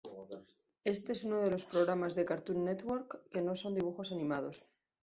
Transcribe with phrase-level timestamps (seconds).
[0.83, 4.63] Este es uno de los programas de Cartoon Network que no son dibujos animados.